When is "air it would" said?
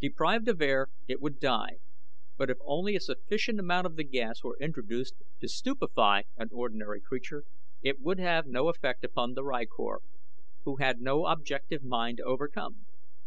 0.62-1.38